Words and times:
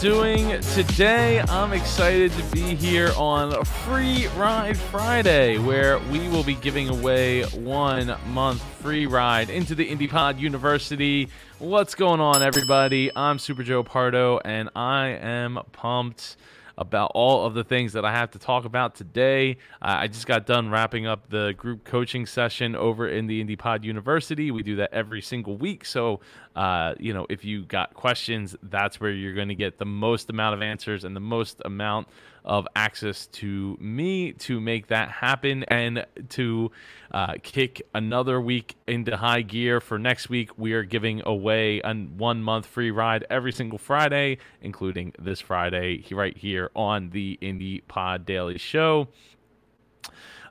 doing 0.00 0.60
today? 0.74 1.40
I'm 1.40 1.72
excited 1.72 2.32
to 2.32 2.42
be 2.52 2.74
here 2.74 3.12
on 3.16 3.64
Free 3.64 4.26
Ride 4.36 4.76
Friday, 4.76 5.58
where 5.58 5.98
we 6.10 6.28
will 6.28 6.42
be 6.42 6.54
giving 6.54 6.88
away 6.88 7.42
one 7.44 8.16
month 8.28 8.62
free 8.80 9.06
ride 9.06 9.50
into 9.50 9.74
the 9.74 9.88
IndiePod 9.88 10.38
University. 10.38 11.28
What's 11.58 11.94
going 11.94 12.20
on, 12.20 12.42
everybody? 12.42 13.10
I'm 13.14 13.38
Super 13.38 13.62
Joe 13.62 13.82
Pardo, 13.82 14.40
and 14.44 14.70
I 14.74 15.08
am 15.08 15.58
pumped 15.72 16.36
about 16.76 17.12
all 17.14 17.46
of 17.46 17.54
the 17.54 17.64
things 17.64 17.92
that 17.92 18.04
I 18.04 18.12
have 18.12 18.30
to 18.32 18.38
talk 18.38 18.64
about 18.64 18.94
today. 18.94 19.58
Uh, 19.80 19.96
I 20.00 20.08
just 20.08 20.26
got 20.26 20.46
done 20.46 20.70
wrapping 20.70 21.06
up 21.06 21.28
the 21.30 21.54
group 21.56 21.84
coaching 21.84 22.26
session 22.26 22.74
over 22.74 23.08
in 23.08 23.26
the 23.26 23.44
IndiePod 23.44 23.84
University. 23.84 24.50
We 24.50 24.62
do 24.62 24.76
that 24.76 24.92
every 24.92 25.22
single 25.22 25.56
week. 25.56 25.84
So, 25.84 26.20
uh, 26.56 26.94
you 26.98 27.12
know, 27.12 27.26
if 27.28 27.44
you 27.44 27.64
got 27.64 27.94
questions, 27.94 28.56
that's 28.62 29.00
where 29.00 29.10
you're 29.10 29.34
going 29.34 29.48
to 29.48 29.54
get 29.54 29.78
the 29.78 29.84
most 29.84 30.30
amount 30.30 30.54
of 30.54 30.62
answers 30.62 31.04
and 31.04 31.16
the 31.16 31.20
most 31.20 31.60
amount 31.64 32.08
of 32.44 32.68
access 32.76 33.26
to 33.28 33.76
me 33.80 34.32
to 34.32 34.60
make 34.60 34.88
that 34.88 35.08
happen 35.10 35.64
and 35.64 36.04
to 36.28 36.70
uh, 37.10 37.34
kick 37.42 37.82
another 37.94 38.40
week 38.40 38.76
into 38.86 39.16
high 39.16 39.40
gear 39.40 39.80
for 39.80 39.98
next 39.98 40.28
week. 40.28 40.50
We 40.58 40.74
are 40.74 40.84
giving 40.84 41.22
away 41.26 41.80
a 41.82 41.94
one 41.94 42.42
month 42.42 42.66
free 42.66 42.90
ride 42.90 43.24
every 43.30 43.52
single 43.52 43.78
Friday, 43.78 44.38
including 44.60 45.14
this 45.18 45.40
Friday 45.40 46.04
right 46.12 46.36
here 46.36 46.70
on 46.76 47.10
the 47.10 47.38
Indie 47.40 47.82
Pod 47.88 48.26
Daily 48.26 48.58
Show. 48.58 49.08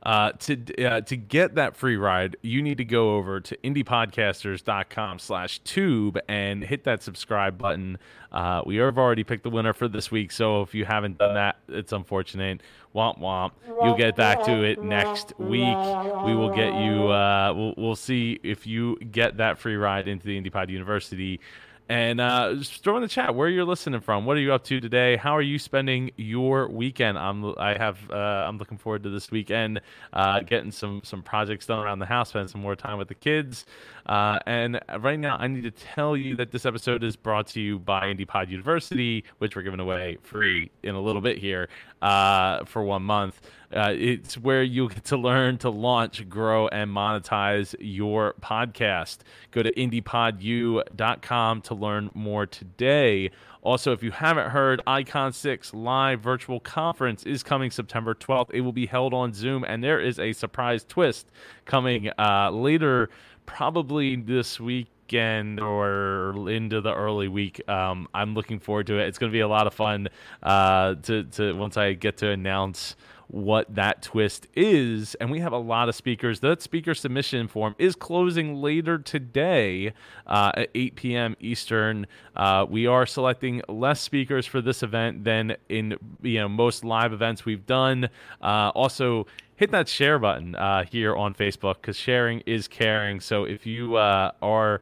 Uh, 0.04 0.34
to 0.34 0.86
uh, 0.86 1.00
to 1.00 1.16
get 1.16 1.56
that 1.56 1.78
free 1.78 1.96
ride, 1.96 2.36
you 2.42 2.62
need 2.62 2.78
to 2.78 2.84
go 2.84 3.16
over 3.16 3.40
to 3.40 3.56
indiepodcasters.com 3.64 5.18
slash 5.18 5.60
tube 5.60 6.20
and 6.28 6.62
hit 6.62 6.84
that 6.84 7.02
subscribe 7.02 7.58
button. 7.58 7.98
Uh, 8.30 8.62
we 8.66 8.76
have 8.76 8.98
already 8.98 9.24
picked 9.24 9.44
the 9.44 9.50
winner 9.50 9.72
for 9.72 9.88
this 9.88 10.12
week, 10.12 10.32
so 10.34 10.62
if 10.62 10.76
you 10.76 10.84
haven't 10.84 11.20
done 11.20 11.36
that, 11.36 11.56
it's 11.70 11.94
unfortunate. 11.94 12.62
Womp 12.94 13.20
womp. 13.20 13.52
You'll 13.66 13.96
get 13.96 14.18
back 14.18 14.44
to 14.44 14.64
it 14.64 14.84
next 14.84 15.34
week. 15.40 15.78
We 16.26 16.36
will 16.36 16.54
get 16.54 16.74
you. 16.74 17.08
Uh, 17.08 17.54
we'll, 17.56 17.74
we'll 17.78 17.96
see 17.96 18.40
if 18.44 18.68
you 18.68 18.98
get 18.98 19.38
that 19.38 19.58
free 19.58 19.78
ride 19.78 20.08
into 20.08 20.26
the 20.26 20.40
IndiePod 20.40 20.70
University 20.70 21.40
and 21.90 22.22
uh, 22.22 22.54
just 22.56 22.84
throw 22.84 22.96
in 22.96 23.02
the 23.02 23.08
chat 23.08 23.36
where 23.36 23.50
you're 23.50 23.66
listening 23.66 24.00
from. 24.00 24.26
What 24.26 24.38
are 24.38 24.40
you 24.40 24.54
up 24.54 24.64
to 24.66 24.80
today? 24.80 25.18
How 25.18 25.36
are 25.36 25.42
you 25.42 25.60
spending 25.60 26.12
your 26.16 26.68
weekend? 26.70 27.18
I'm 27.18 27.54
I 27.58 27.78
have 27.78 28.00
uh, 28.10 28.16
I'm 28.16 28.58
looking 28.58 28.78
forward 28.78 29.04
to 29.04 29.10
this 29.10 29.32
weekend, 29.32 29.82
uh, 30.14 30.40
getting 30.42 30.72
some 30.72 31.02
some 31.04 31.22
projects 31.22 31.66
done 31.66 31.80
around 31.80 32.00
the 32.00 32.06
house, 32.06 32.30
spending 32.30 32.48
some 32.48 32.62
more 32.62 32.76
time 32.76 32.98
with 32.98 33.10
the 33.10 33.16
kids. 33.16 33.66
Uh, 34.06 34.40
and 34.46 34.80
right 35.00 35.20
now, 35.20 35.38
I 35.38 35.48
need 35.48 35.64
to 35.64 35.72
tell 35.72 36.16
you 36.18 36.36
that 36.38 36.52
this 36.52 36.66
episode 36.66 37.04
is 37.04 37.16
brought 37.16 37.48
to 37.48 37.62
you 37.62 37.80
by 37.80 38.14
IndiePod 38.14 38.50
University, 38.50 39.24
which 39.38 39.56
we're 39.56 39.62
giving 39.62 39.80
away 39.80 40.18
free 40.22 40.72
in 40.84 40.96
a 40.96 41.02
little 41.02 41.22
bit 41.22 41.38
here 41.38 41.70
uh, 42.02 42.66
for 42.66 42.84
one 42.84 43.04
month. 43.04 43.42
Uh, 43.74 43.94
it's 43.98 44.38
where 44.38 44.62
you 44.62 44.90
get 44.90 45.04
to 45.06 45.18
learn 45.18 45.58
to 45.58 45.70
launch, 45.70 46.28
grow, 46.30 46.68
and 46.68 46.92
monetize 46.92 47.76
your 47.80 48.36
podcast. 48.42 49.20
Go 49.52 49.64
to 49.64 49.72
indiepodu.com 49.74 51.62
to 51.62 51.76
learn 51.76 52.12
more 52.14 52.46
today. 52.46 53.32
Also, 53.64 53.94
if 53.94 54.04
you 54.04 54.12
haven't 54.12 54.50
heard, 54.50 54.82
Icon 54.86 55.32
6 55.32 55.74
live 55.74 56.20
virtual 56.20 56.60
conference 56.60 57.24
is 57.24 57.44
coming 57.44 57.72
September 57.72 58.14
12th. 58.14 58.52
It 58.54 58.62
will 58.62 58.74
be 58.74 58.86
held 58.86 59.14
on 59.14 59.34
Zoom, 59.34 59.64
and 59.64 59.84
there 59.84 60.00
is 60.00 60.20
a 60.20 60.34
surprise 60.34 60.84
twist 60.84 61.32
coming 61.66 62.12
uh, 62.20 62.52
later 62.52 63.10
probably 63.46 64.16
this 64.18 64.60
weekend 64.60 65.60
or 65.60 66.50
into 66.50 66.82
the 66.82 66.94
early 66.94 67.28
week. 67.28 67.68
Um, 67.70 68.08
I'm 68.14 68.34
looking 68.34 68.60
forward 68.60 68.88
to 68.88 69.00
it. 69.00 69.08
It's 69.08 69.18
going 69.18 69.32
to 69.32 69.36
be 69.36 69.42
a 69.42 69.48
lot 69.48 69.66
of 69.66 69.74
fun 69.74 70.10
uh, 70.42 70.96
to, 71.04 71.24
to 71.24 71.54
once 71.54 71.78
I 71.78 71.94
get 71.94 72.18
to 72.18 72.30
announce 72.30 72.96
what 73.34 73.74
that 73.74 74.04
twist 74.04 74.48
is. 74.56 75.16
And 75.16 75.32
we 75.32 75.40
have 75.40 75.54
a 75.54 75.58
lot 75.58 75.90
of 75.90 75.96
speakers. 75.96 76.40
That 76.42 76.62
speaker 76.62 76.94
submission 76.94 77.48
form 77.48 77.76
is 77.80 77.96
closing 77.96 78.62
later 78.62 79.00
today 79.00 79.94
uh, 80.28 80.52
at 80.56 80.70
8 80.76 80.96
p.m. 80.96 81.36
Eastern. 81.40 82.06
Uh, 82.36 82.68
we 82.70 82.86
are 82.86 83.08
selecting 83.08 83.64
less 83.68 84.00
speakers 84.00 84.46
for 84.46 84.62
this 84.62 84.84
event 84.84 85.24
than 85.24 85.56
in 85.68 85.98
you 86.22 86.40
know 86.40 86.48
most 86.48 86.86
live 86.86 87.12
events 87.12 87.44
we've 87.44 87.66
done. 87.66 88.08
Uh, 88.40 88.72
also, 88.76 89.26
hit 89.56 89.72
that 89.72 89.90
share 89.90 90.20
button 90.20 90.54
uh, 90.56 90.84
here 90.84 91.16
on 91.16 91.34
Facebook 91.34 91.76
because 91.82 91.98
sharing 91.98 92.42
is 92.42 92.68
caring. 92.68 93.20
So 93.20 93.46
if 93.46 93.66
you 93.66 93.96
uh, 93.96 94.32
are 94.44 94.82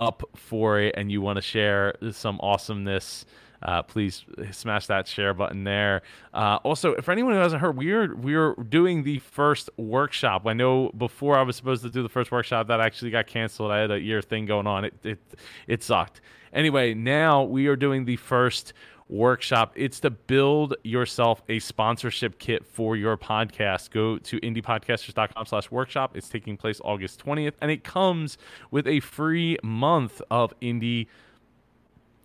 up 0.00 0.24
for 0.34 0.80
it 0.80 0.94
and 0.96 1.12
you 1.12 1.20
want 1.20 1.36
to 1.36 1.42
share 1.42 1.94
some 2.10 2.40
awesomeness 2.42 3.26
uh, 3.62 3.82
please 3.82 4.24
smash 4.52 4.86
that 4.86 5.08
share 5.08 5.34
button 5.34 5.64
there. 5.64 6.02
Uh, 6.34 6.58
also, 6.62 6.94
for 6.96 7.12
anyone 7.12 7.32
who 7.32 7.38
hasn't 7.38 7.60
heard, 7.60 7.76
we're 7.76 8.14
we're 8.14 8.54
doing 8.54 9.02
the 9.02 9.18
first 9.18 9.70
workshop. 9.76 10.46
I 10.46 10.52
know 10.52 10.90
before 10.96 11.38
I 11.38 11.42
was 11.42 11.56
supposed 11.56 11.82
to 11.82 11.90
do 11.90 12.02
the 12.02 12.08
first 12.08 12.30
workshop 12.30 12.68
that 12.68 12.80
actually 12.80 13.10
got 13.10 13.26
canceled. 13.26 13.70
I 13.70 13.78
had 13.78 13.90
a 13.90 14.00
year 14.00 14.22
thing 14.22 14.46
going 14.46 14.66
on. 14.66 14.84
It 14.84 14.94
it 15.02 15.18
it 15.66 15.82
sucked. 15.82 16.20
Anyway, 16.52 16.94
now 16.94 17.42
we 17.42 17.66
are 17.66 17.76
doing 17.76 18.04
the 18.04 18.16
first 18.16 18.72
workshop. 19.08 19.72
It's 19.76 20.00
to 20.00 20.10
build 20.10 20.74
yourself 20.82 21.42
a 21.48 21.58
sponsorship 21.58 22.38
kit 22.38 22.64
for 22.64 22.96
your 22.96 23.16
podcast. 23.16 23.90
Go 23.90 24.18
to 24.18 24.40
indiepodcasters.com 24.40 25.46
slash 25.46 25.70
workshop. 25.70 26.16
It's 26.16 26.28
taking 26.28 26.56
place 26.56 26.80
August 26.84 27.24
20th, 27.24 27.54
and 27.60 27.70
it 27.70 27.84
comes 27.84 28.38
with 28.70 28.86
a 28.86 29.00
free 29.00 29.58
month 29.62 30.20
of 30.30 30.52
indie 30.60 31.06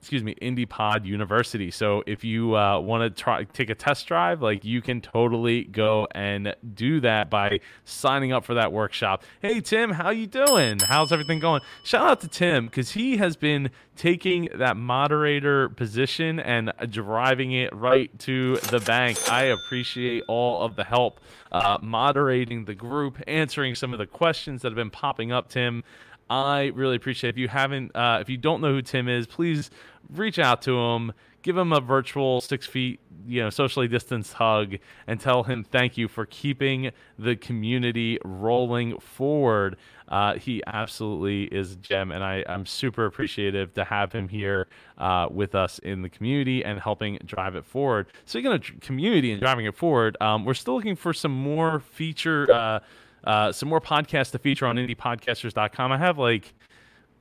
excuse 0.01 0.23
me, 0.23 0.33
IndiePod 0.41 1.05
University. 1.05 1.69
So 1.69 2.03
if 2.07 2.23
you 2.23 2.57
uh, 2.57 2.79
want 2.79 3.03
to 3.03 3.21
try 3.21 3.43
take 3.43 3.69
a 3.69 3.75
test 3.75 4.07
drive, 4.07 4.41
like 4.41 4.65
you 4.65 4.81
can 4.81 4.99
totally 4.99 5.63
go 5.63 6.07
and 6.15 6.55
do 6.73 6.99
that 7.01 7.29
by 7.29 7.59
signing 7.85 8.31
up 8.31 8.43
for 8.43 8.55
that 8.55 8.73
workshop. 8.73 9.23
Hey 9.43 9.61
Tim, 9.61 9.91
how 9.91 10.09
you 10.09 10.25
doing? 10.25 10.79
How's 10.79 11.11
everything 11.11 11.39
going? 11.39 11.61
Shout 11.83 12.07
out 12.07 12.21
to 12.21 12.27
Tim 12.27 12.65
because 12.65 12.91
he 12.91 13.17
has 13.17 13.35
been 13.35 13.69
taking 13.95 14.49
that 14.55 14.75
moderator 14.75 15.69
position 15.69 16.39
and 16.39 16.73
driving 16.89 17.51
it 17.51 17.71
right 17.75 18.17
to 18.19 18.55
the 18.71 18.79
bank. 18.79 19.19
I 19.29 19.43
appreciate 19.43 20.23
all 20.27 20.63
of 20.63 20.75
the 20.75 20.83
help 20.83 21.19
uh, 21.51 21.77
moderating 21.79 22.65
the 22.65 22.73
group, 22.73 23.21
answering 23.27 23.75
some 23.75 23.93
of 23.93 23.99
the 23.99 24.07
questions 24.07 24.63
that 24.63 24.69
have 24.69 24.75
been 24.75 24.89
popping 24.89 25.31
up, 25.31 25.49
Tim. 25.49 25.83
I 26.31 26.71
really 26.73 26.95
appreciate 26.95 27.29
it. 27.29 27.33
if 27.33 27.37
you 27.37 27.49
haven't 27.49 27.93
uh, 27.93 28.19
if 28.21 28.29
you 28.29 28.37
don't 28.37 28.61
know 28.61 28.71
who 28.71 28.81
Tim 28.81 29.09
is, 29.09 29.27
please 29.27 29.69
reach 30.09 30.39
out 30.39 30.61
to 30.61 30.79
him, 30.79 31.11
give 31.41 31.57
him 31.57 31.73
a 31.73 31.81
virtual 31.81 32.39
six 32.39 32.65
feet, 32.65 33.01
you 33.27 33.41
know, 33.41 33.49
socially 33.49 33.89
distanced 33.89 34.33
hug, 34.33 34.75
and 35.07 35.19
tell 35.19 35.43
him 35.43 35.65
thank 35.65 35.97
you 35.97 36.07
for 36.07 36.25
keeping 36.25 36.91
the 37.19 37.35
community 37.35 38.17
rolling 38.23 38.97
forward. 38.99 39.75
Uh, 40.07 40.35
he 40.35 40.63
absolutely 40.67 41.43
is 41.43 41.73
a 41.73 41.75
gem, 41.75 42.11
and 42.13 42.23
I, 42.23 42.45
I'm 42.47 42.65
super 42.65 43.05
appreciative 43.05 43.73
to 43.73 43.83
have 43.83 44.13
him 44.13 44.29
here 44.29 44.67
uh, 44.97 45.27
with 45.29 45.53
us 45.53 45.79
in 45.79 46.01
the 46.01 46.09
community 46.09 46.63
and 46.63 46.79
helping 46.79 47.17
drive 47.25 47.55
it 47.55 47.65
forward. 47.65 48.07
Speaking 48.23 48.53
of 48.53 48.61
community 48.79 49.33
and 49.33 49.41
driving 49.41 49.65
it 49.65 49.75
forward, 49.75 50.15
um, 50.21 50.45
we're 50.45 50.53
still 50.53 50.75
looking 50.75 50.95
for 50.95 51.13
some 51.13 51.31
more 51.31 51.81
feature. 51.81 52.81
Uh, 53.23 53.51
some 53.51 53.69
more 53.69 53.81
podcasts 53.81 54.31
to 54.31 54.39
feature 54.39 54.65
on 54.65 54.77
indiepodcasters.com. 54.77 55.91
I 55.91 55.97
have 55.97 56.17
like 56.17 56.53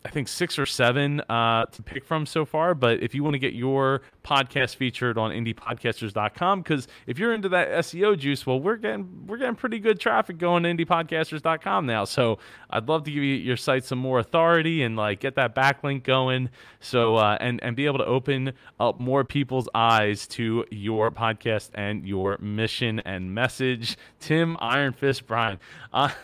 I 0.03 0.09
think 0.09 0.29
six 0.29 0.59
or 0.59 0.65
seven 0.65 1.21
uh, 1.29 1.67
to 1.67 1.83
pick 1.83 2.07
from 2.07 2.25
so 2.25 2.47
far. 2.47 2.75
But 2.75 3.03
if 3.03 3.15
you 3.15 3.23
want 3.23 3.35
to 3.35 3.39
get 3.39 3.53
your 3.53 4.01
podcast 4.25 4.77
featured 4.77 5.19
on 5.19 5.31
indiepodcasters.com, 5.31 6.63
because 6.63 6.89
if 7.07 7.19
you're 7.19 7.35
into 7.35 7.51
that 7.51 7.69
SEO 7.69 8.19
juice, 8.19 8.47
well, 8.47 8.59
we're 8.59 8.77
getting 8.77 9.27
we're 9.27 9.37
getting 9.37 9.57
pretty 9.57 9.79
good 9.79 10.01
traffic 10.01 10.39
going 10.39 10.63
to 10.63 10.71
indiepodcasters.com 10.71 11.85
now. 11.85 12.05
So 12.07 12.39
I'd 12.71 12.89
love 12.89 13.05
to 13.05 13.11
give 13.11 13.23
you 13.23 13.35
your 13.35 13.59
site 13.59 13.85
some 13.85 13.99
more 13.99 14.19
authority 14.19 14.83
and 14.83 14.97
like 14.97 15.21
get 15.21 15.35
that 15.35 15.55
backlink 15.55 16.05
going. 16.05 16.49
So 16.81 17.17
uh, 17.17 17.37
and 17.39 17.63
and 17.63 17.77
be 17.77 17.85
able 17.85 17.99
to 17.99 18.07
open 18.07 18.55
up 18.79 19.01
more 19.01 19.25
people's 19.25 19.69
eyes 19.75 20.27
to 20.29 20.65
your 20.71 21.11
podcast 21.11 21.71
and 21.75 22.07
your 22.07 22.39
mission 22.39 23.01
and 23.01 23.35
message. 23.35 23.99
Tim 24.19 24.57
Iron 24.61 24.95
Fist 24.95 25.27
Brian. 25.27 25.59
Uh, 25.93 26.11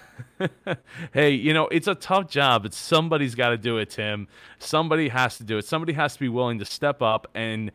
hey, 1.12 1.30
you 1.30 1.52
know, 1.54 1.66
it's 1.68 1.88
a 1.88 1.94
tough 1.94 2.28
job, 2.28 2.62
but 2.62 2.74
somebody's 2.74 3.34
got 3.34 3.50
to 3.50 3.58
do 3.58 3.78
it, 3.78 3.90
Tim. 3.90 4.28
Somebody 4.58 5.08
has 5.08 5.38
to 5.38 5.44
do 5.44 5.58
it. 5.58 5.64
Somebody 5.64 5.92
has 5.94 6.14
to 6.14 6.20
be 6.20 6.28
willing 6.28 6.58
to 6.58 6.64
step 6.64 7.02
up 7.02 7.26
and 7.34 7.70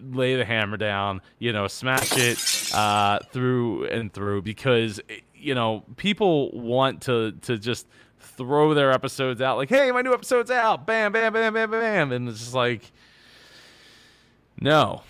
lay 0.00 0.36
the 0.36 0.44
hammer 0.44 0.76
down, 0.76 1.20
you 1.38 1.52
know, 1.52 1.66
smash 1.66 2.16
it 2.16 2.74
uh, 2.74 3.18
through 3.30 3.86
and 3.86 4.12
through 4.12 4.42
because, 4.42 5.00
you 5.34 5.54
know, 5.54 5.84
people 5.96 6.50
want 6.52 7.02
to, 7.02 7.32
to 7.42 7.58
just 7.58 7.86
throw 8.18 8.74
their 8.74 8.92
episodes 8.92 9.40
out 9.40 9.56
like, 9.56 9.68
hey, 9.68 9.90
my 9.90 10.02
new 10.02 10.12
episode's 10.12 10.50
out. 10.50 10.86
Bam, 10.86 11.12
bam, 11.12 11.32
bam, 11.32 11.52
bam, 11.52 11.70
bam. 11.70 12.12
And 12.12 12.28
it's 12.28 12.38
just 12.38 12.54
like, 12.54 12.92
no, 14.60 15.02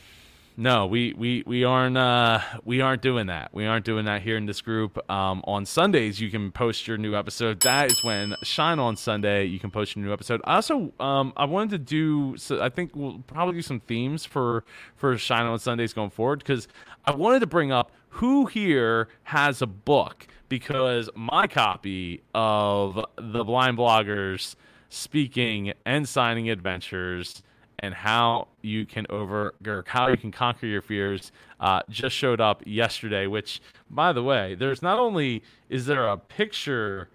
no, 0.56 0.86
we 0.86 1.14
we 1.14 1.42
we 1.46 1.64
aren't 1.64 1.96
uh, 1.96 2.40
we 2.64 2.80
aren't 2.80 3.02
doing 3.02 3.26
that. 3.28 3.54
We 3.54 3.66
aren't 3.66 3.84
doing 3.84 4.04
that 4.04 4.22
here 4.22 4.36
in 4.36 4.46
this 4.46 4.60
group. 4.60 4.98
Um, 5.10 5.42
on 5.44 5.64
Sundays, 5.64 6.20
you 6.20 6.30
can 6.30 6.52
post 6.52 6.86
your 6.86 6.98
new 6.98 7.14
episode. 7.16 7.60
That 7.60 7.90
is 7.90 8.04
when 8.04 8.34
Shine 8.42 8.78
on 8.78 8.96
Sunday. 8.96 9.44
You 9.44 9.58
can 9.58 9.70
post 9.70 9.96
your 9.96 10.04
new 10.04 10.12
episode. 10.12 10.40
I 10.44 10.56
also 10.56 10.92
um, 11.00 11.32
I 11.36 11.46
wanted 11.46 11.70
to 11.70 11.78
do. 11.78 12.36
So 12.36 12.60
I 12.60 12.68
think 12.68 12.94
we'll 12.94 13.20
probably 13.26 13.54
do 13.54 13.62
some 13.62 13.80
themes 13.80 14.24
for 14.24 14.64
for 14.96 15.16
Shine 15.16 15.46
on 15.46 15.58
Sundays 15.58 15.92
going 15.92 16.10
forward 16.10 16.40
because 16.40 16.68
I 17.06 17.14
wanted 17.14 17.40
to 17.40 17.46
bring 17.46 17.72
up 17.72 17.90
who 18.10 18.46
here 18.46 19.08
has 19.24 19.62
a 19.62 19.66
book 19.66 20.26
because 20.50 21.08
my 21.14 21.46
copy 21.46 22.22
of 22.34 23.02
the 23.16 23.42
Blind 23.42 23.78
Bloggers 23.78 24.54
speaking 24.90 25.72
and 25.86 26.06
signing 26.06 26.50
adventures 26.50 27.42
and 27.82 27.92
how 27.92 28.48
you 28.62 28.86
can 28.86 29.06
over 29.10 29.54
or 29.66 29.84
how 29.86 30.08
you 30.08 30.16
can 30.16 30.30
conquer 30.30 30.66
your 30.66 30.82
fears 30.82 31.32
uh, 31.60 31.80
just 31.90 32.16
showed 32.16 32.40
up 32.40 32.62
yesterday. 32.64 33.26
Which, 33.26 33.60
by 33.90 34.12
the 34.12 34.22
way, 34.22 34.54
there's 34.54 34.82
not 34.82 34.98
only 34.98 35.42
is 35.68 35.86
there 35.86 36.06
a 36.06 36.16
picture 36.16 37.08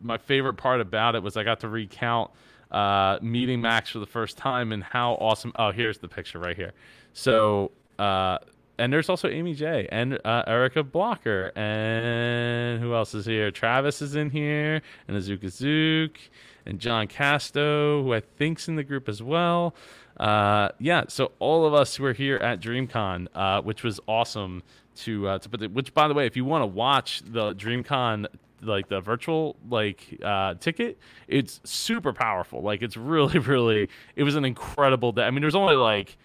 my 0.00 0.16
favorite 0.16 0.54
part 0.54 0.80
about 0.80 1.14
it 1.14 1.22
was 1.22 1.36
I 1.36 1.44
got 1.44 1.60
to 1.60 1.68
recount 1.68 2.30
uh, 2.70 3.18
meeting 3.20 3.60
Max 3.60 3.90
for 3.90 3.98
the 3.98 4.06
first 4.06 4.38
time 4.38 4.72
and 4.72 4.82
how 4.82 5.12
awesome. 5.14 5.52
Oh, 5.56 5.72
here's 5.72 5.98
the 5.98 6.08
picture 6.08 6.38
right 6.38 6.56
here. 6.56 6.72
So 7.12 7.72
uh, 7.98 8.38
and 8.80 8.92
there's 8.92 9.08
also 9.08 9.28
Amy 9.28 9.54
J 9.54 9.86
and 9.92 10.18
uh, 10.24 10.42
Erica 10.46 10.82
Blocker 10.82 11.52
and 11.54 12.80
who 12.80 12.94
else 12.94 13.14
is 13.14 13.26
here? 13.26 13.50
Travis 13.50 14.00
is 14.00 14.16
in 14.16 14.30
here 14.30 14.80
and 15.06 15.16
Azuka 15.16 15.50
Zook 15.50 16.18
and 16.64 16.78
John 16.78 17.06
Casto, 17.06 18.02
who 18.02 18.14
I 18.14 18.20
think's 18.20 18.68
in 18.68 18.76
the 18.76 18.82
group 18.82 19.08
as 19.08 19.22
well. 19.22 19.74
Uh, 20.18 20.70
yeah, 20.78 21.04
so 21.08 21.32
all 21.38 21.66
of 21.66 21.74
us 21.74 21.98
were 21.98 22.14
here 22.14 22.36
at 22.36 22.60
DreamCon, 22.60 23.28
uh, 23.34 23.60
which 23.62 23.82
was 23.82 24.00
awesome 24.06 24.62
to 24.96 25.28
uh, 25.28 25.38
to 25.38 25.48
put. 25.48 25.60
The, 25.60 25.68
which, 25.68 25.94
by 25.94 26.08
the 26.08 26.14
way, 26.14 26.26
if 26.26 26.36
you 26.36 26.44
want 26.44 26.62
to 26.62 26.66
watch 26.66 27.22
the 27.24 27.54
DreamCon 27.54 28.26
like 28.62 28.88
the 28.88 29.00
virtual 29.00 29.56
like 29.68 30.18
uh, 30.22 30.54
ticket, 30.54 30.98
it's 31.28 31.60
super 31.64 32.12
powerful. 32.12 32.62
Like 32.62 32.82
it's 32.82 32.96
really, 32.96 33.38
really. 33.40 33.88
It 34.16 34.24
was 34.24 34.36
an 34.36 34.44
incredible 34.44 35.12
day. 35.12 35.22
I 35.22 35.30
mean, 35.30 35.40
there's 35.40 35.54
only 35.54 35.76
like 35.76 36.16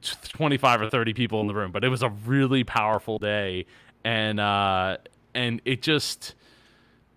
25 0.00 0.82
or 0.82 0.90
30 0.90 1.14
people 1.14 1.40
in 1.40 1.46
the 1.46 1.54
room, 1.54 1.72
but 1.72 1.84
it 1.84 1.88
was 1.88 2.02
a 2.02 2.10
really 2.10 2.64
powerful 2.64 3.18
day. 3.18 3.66
And, 4.04 4.38
uh, 4.40 4.98
and 5.34 5.60
it 5.64 5.82
just, 5.82 6.34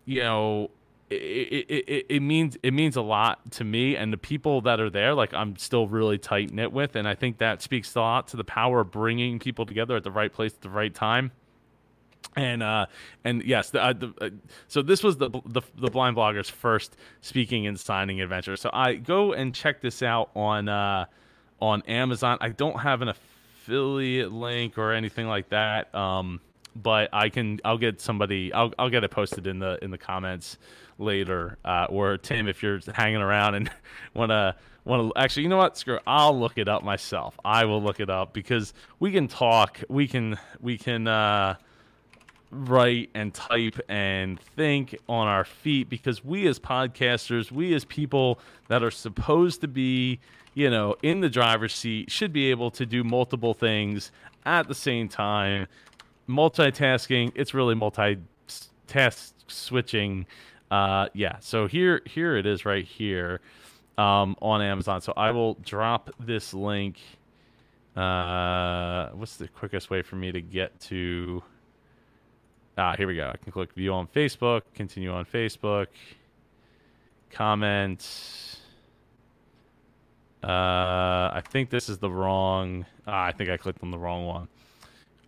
you 0.05 0.21
know, 0.21 0.71
it, 1.11 1.65
it, 1.69 1.85
it, 1.87 2.05
it 2.09 2.19
means 2.21 2.57
it 2.63 2.71
means 2.71 2.95
a 2.95 3.01
lot 3.01 3.51
to 3.51 3.63
me 3.63 3.95
and 3.95 4.13
the 4.13 4.17
people 4.17 4.61
that 4.61 4.79
are 4.79 4.89
there 4.89 5.13
like 5.13 5.33
i'm 5.33 5.57
still 5.57 5.87
really 5.87 6.17
tight 6.17 6.51
knit 6.51 6.71
with. 6.71 6.95
And 6.95 7.07
i 7.07 7.15
think 7.15 7.37
that 7.39 7.61
speaks 7.61 7.93
a 7.95 7.99
lot 7.99 8.27
to 8.29 8.37
the 8.37 8.43
power 8.43 8.81
of 8.81 8.91
bringing 8.91 9.39
people 9.39 9.65
together 9.65 9.95
at 9.97 10.03
the 10.03 10.11
right 10.11 10.31
place 10.31 10.53
at 10.53 10.61
the 10.61 10.69
right 10.69 10.93
time. 10.93 11.31
And 12.37 12.63
uh 12.63 12.85
and 13.25 13.43
yes 13.43 13.71
the, 13.71 13.83
uh, 13.83 13.93
the 13.93 14.13
uh, 14.21 14.29
so 14.69 14.81
this 14.81 15.03
was 15.03 15.17
the, 15.17 15.29
the 15.45 15.61
the 15.75 15.89
blind 15.89 16.15
bloggers 16.15 16.49
first 16.49 16.95
speaking 17.19 17.67
and 17.67 17.77
signing 17.77 18.21
adventure. 18.21 18.55
So 18.55 18.69
i 18.71 18.93
go 18.93 19.33
and 19.33 19.53
check 19.53 19.81
this 19.81 20.01
out 20.01 20.29
on 20.33 20.69
uh 20.69 21.05
on 21.61 21.83
Amazon. 21.83 22.37
I 22.41 22.49
don't 22.49 22.79
have 22.79 23.01
an 23.01 23.09
affiliate 23.09 24.31
link 24.31 24.77
or 24.77 24.91
anything 24.91 25.27
like 25.27 25.49
that. 25.49 25.93
Um, 25.93 26.41
but 26.75 27.09
I 27.13 27.29
can 27.29 27.59
I'll 27.65 27.77
get 27.77 28.01
somebody 28.01 28.53
I'll 28.53 28.73
I'll 28.79 28.89
get 28.89 29.03
it 29.03 29.11
posted 29.11 29.47
in 29.47 29.59
the 29.59 29.77
in 29.83 29.91
the 29.91 29.97
comments 29.97 30.57
later. 30.97 31.57
Uh, 31.65 31.87
or 31.89 32.17
Tim, 32.17 32.47
if 32.47 32.63
you're 32.63 32.79
hanging 32.93 33.21
around 33.21 33.55
and 33.55 33.71
wanna 34.13 34.55
want 34.85 35.13
to 35.13 35.19
actually 35.19 35.43
you 35.43 35.49
know 35.49 35.57
what 35.57 35.77
screw 35.77 35.99
i'll 36.07 36.39
look 36.39 36.57
it 36.57 36.67
up 36.67 36.83
myself 36.83 37.39
i 37.45 37.65
will 37.65 37.81
look 37.81 37.99
it 37.99 38.09
up 38.09 38.33
because 38.33 38.73
we 38.99 39.11
can 39.11 39.27
talk 39.27 39.79
we 39.89 40.07
can 40.07 40.37
we 40.59 40.77
can 40.77 41.07
uh, 41.07 41.55
write 42.49 43.09
and 43.13 43.33
type 43.33 43.79
and 43.87 44.39
think 44.39 44.95
on 45.07 45.27
our 45.27 45.45
feet 45.45 45.89
because 45.89 46.23
we 46.25 46.47
as 46.47 46.59
podcasters 46.59 47.51
we 47.51 47.73
as 47.73 47.85
people 47.85 48.39
that 48.67 48.83
are 48.83 48.91
supposed 48.91 49.61
to 49.61 49.67
be 49.67 50.19
you 50.53 50.69
know, 50.69 50.95
in 51.01 51.21
the 51.21 51.29
driver's 51.29 51.73
seat, 51.73 52.11
should 52.11 52.33
be 52.33 52.49
able 52.51 52.71
to 52.71 52.85
do 52.85 53.03
multiple 53.03 53.53
things 53.53 54.11
at 54.45 54.67
the 54.67 54.75
same 54.75 55.07
time. 55.07 55.67
Multitasking, 56.27 57.31
it's 57.35 57.53
really 57.53 57.75
multi-task 57.75 59.33
switching. 59.47 60.25
Uh, 60.69 61.07
yeah, 61.13 61.37
so 61.39 61.67
here, 61.67 62.01
here 62.05 62.35
it 62.37 62.45
is 62.45 62.65
right 62.65 62.85
here 62.85 63.39
um, 63.97 64.35
on 64.41 64.61
Amazon. 64.61 65.01
So 65.01 65.13
I 65.15 65.31
will 65.31 65.55
drop 65.55 66.09
this 66.19 66.53
link. 66.53 66.99
Uh, 67.95 69.09
what's 69.09 69.35
the 69.35 69.47
quickest 69.47 69.89
way 69.89 70.01
for 70.01 70.15
me 70.15 70.31
to 70.31 70.41
get 70.41 70.79
to? 70.81 71.43
Ah, 72.77 72.95
here 72.97 73.07
we 73.07 73.15
go. 73.17 73.29
I 73.29 73.37
can 73.37 73.51
click 73.51 73.73
view 73.73 73.93
on 73.93 74.07
Facebook, 74.07 74.61
continue 74.73 75.11
on 75.11 75.25
Facebook, 75.25 75.87
comment 77.29 78.60
uh, 80.43 80.47
I 81.33 81.41
think 81.49 81.69
this 81.69 81.89
is 81.89 81.99
the 81.99 82.09
wrong. 82.09 82.85
Ah, 83.07 83.25
I 83.25 83.31
think 83.31 83.49
I 83.49 83.57
clicked 83.57 83.83
on 83.83 83.91
the 83.91 83.99
wrong 83.99 84.25
one. 84.25 84.47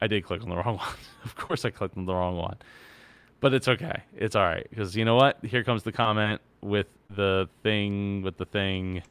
I 0.01 0.07
did 0.07 0.24
click 0.24 0.42
on 0.42 0.50
the 0.50 0.56
wrong 0.63 0.77
one. 0.77 0.95
of 1.24 1.36
course, 1.36 1.65
I 1.65 1.69
clicked 1.69 1.98
on 1.98 2.06
the 2.06 2.13
wrong 2.13 2.38
one. 2.38 2.57
But 3.39 3.54
it's 3.54 3.68
okay. 3.68 4.04
It's 4.15 4.36
all 4.36 4.44
right 4.44 4.65
because 4.69 4.95
you 4.95 5.06
know 5.06 5.15
what? 5.15 5.38
Here 5.44 5.63
comes 5.63 5.83
the 5.83 5.92
comment 5.92 6.42
with 6.61 6.87
the 7.09 7.49
thing 7.61 8.21
with 8.21 8.37
the 8.37 8.45
thing. 8.45 9.04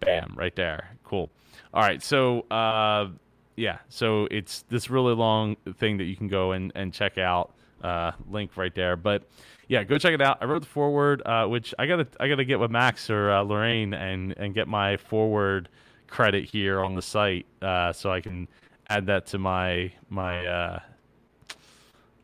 Bam! 0.00 0.34
Right 0.36 0.54
there. 0.56 0.90
Cool. 1.04 1.30
All 1.74 1.82
right. 1.82 2.02
So, 2.02 2.42
uh, 2.50 3.08
yeah. 3.56 3.78
So 3.88 4.26
it's 4.30 4.62
this 4.70 4.88
really 4.88 5.14
long 5.14 5.56
thing 5.78 5.98
that 5.98 6.04
you 6.04 6.16
can 6.16 6.28
go 6.28 6.52
and 6.52 6.72
and 6.74 6.92
check 6.92 7.18
out. 7.18 7.52
Uh, 7.82 8.12
link 8.30 8.56
right 8.56 8.74
there. 8.74 8.96
But 8.96 9.28
yeah, 9.68 9.84
go 9.84 9.98
check 9.98 10.14
it 10.14 10.22
out. 10.22 10.38
I 10.40 10.46
wrote 10.46 10.62
the 10.62 10.68
foreword, 10.68 11.22
uh, 11.24 11.46
which 11.46 11.74
I 11.78 11.86
gotta 11.86 12.06
I 12.18 12.28
gotta 12.28 12.44
get 12.44 12.58
with 12.58 12.70
Max 12.70 13.10
or 13.10 13.30
uh, 13.30 13.42
Lorraine 13.42 13.94
and 13.94 14.32
and 14.36 14.54
get 14.54 14.66
my 14.66 14.96
foreword 14.96 15.68
credit 16.08 16.44
here 16.44 16.82
on 16.82 16.94
the 16.94 17.02
site, 17.02 17.46
uh, 17.60 17.92
so 17.92 18.10
I 18.10 18.20
can 18.20 18.48
add 18.88 19.06
that 19.06 19.26
to 19.26 19.38
my 19.38 19.92
my 20.08 20.46
uh, 20.46 20.78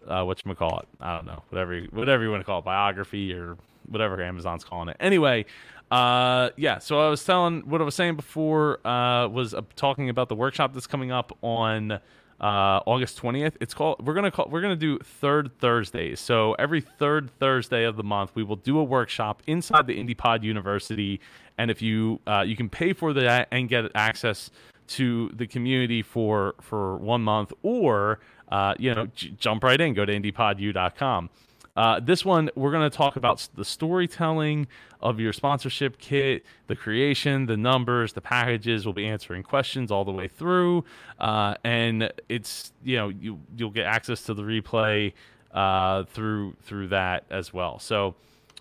uh, 0.08 0.24
what 0.24 0.44
you 0.44 0.54
call 0.54 0.80
it? 0.80 0.88
I 1.00 1.16
don't 1.16 1.26
know, 1.26 1.42
whatever 1.50 1.74
you, 1.74 1.88
whatever 1.92 2.22
you 2.22 2.30
want 2.30 2.40
to 2.40 2.44
call 2.44 2.60
it, 2.60 2.64
biography 2.64 3.32
or 3.32 3.56
whatever 3.88 4.22
Amazon's 4.22 4.64
calling 4.64 4.88
it. 4.88 4.96
Anyway, 5.00 5.44
uh, 5.90 6.50
yeah. 6.56 6.78
So 6.78 6.98
I 6.98 7.08
was 7.08 7.24
telling 7.24 7.68
what 7.68 7.80
I 7.80 7.84
was 7.84 7.94
saying 7.94 8.16
before 8.16 8.86
uh, 8.86 9.28
was 9.28 9.54
uh, 9.54 9.62
talking 9.76 10.08
about 10.08 10.28
the 10.28 10.34
workshop 10.34 10.72
that's 10.72 10.86
coming 10.86 11.12
up 11.12 11.36
on 11.42 12.00
uh, 12.40 12.80
August 12.86 13.20
20th. 13.20 13.54
It's 13.60 13.74
called 13.74 14.04
we're 14.04 14.14
gonna 14.14 14.30
call 14.30 14.48
we're 14.50 14.60
gonna 14.60 14.76
do 14.76 14.98
third 14.98 15.50
Thursdays. 15.58 16.20
So 16.20 16.54
every 16.54 16.80
third 16.80 17.30
Thursday 17.38 17.84
of 17.84 17.96
the 17.96 18.04
month, 18.04 18.32
we 18.34 18.42
will 18.42 18.56
do 18.56 18.78
a 18.78 18.84
workshop 18.84 19.42
inside 19.46 19.86
the 19.86 19.98
IndiePod 19.98 20.42
University, 20.42 21.20
and 21.58 21.70
if 21.70 21.80
you 21.82 22.20
uh, 22.26 22.44
you 22.46 22.56
can 22.56 22.68
pay 22.68 22.92
for 22.92 23.12
that 23.12 23.48
and 23.50 23.68
get 23.68 23.90
access 23.94 24.50
to 24.86 25.30
the 25.34 25.46
community 25.46 26.02
for 26.02 26.54
for 26.60 26.96
one 26.98 27.22
month, 27.22 27.52
or 27.62 28.20
uh, 28.50 28.74
you 28.78 28.94
know 28.94 29.06
j- 29.14 29.30
jump 29.38 29.64
right 29.64 29.80
in, 29.80 29.94
go 29.94 30.04
to 30.04 30.12
indiepodu.com. 30.12 31.30
Uh, 31.76 31.98
this 31.98 32.24
one, 32.24 32.50
we're 32.54 32.70
going 32.70 32.88
to 32.88 32.96
talk 32.96 33.16
about 33.16 33.48
the 33.54 33.64
storytelling 33.64 34.68
of 35.00 35.18
your 35.18 35.32
sponsorship 35.32 35.98
kit, 35.98 36.44
the 36.68 36.76
creation, 36.76 37.46
the 37.46 37.56
numbers, 37.56 38.12
the 38.12 38.20
packages. 38.20 38.86
We'll 38.86 38.92
be 38.92 39.08
answering 39.08 39.42
questions 39.42 39.90
all 39.90 40.04
the 40.04 40.12
way 40.12 40.28
through, 40.28 40.84
uh, 41.18 41.54
and 41.64 42.12
it's 42.28 42.72
you 42.84 42.96
know 42.96 43.08
you 43.08 43.40
you'll 43.56 43.70
get 43.70 43.86
access 43.86 44.22
to 44.22 44.34
the 44.34 44.42
replay 44.42 45.14
uh, 45.52 46.04
through 46.04 46.54
through 46.62 46.88
that 46.88 47.24
as 47.30 47.52
well. 47.52 47.78
So. 47.78 48.14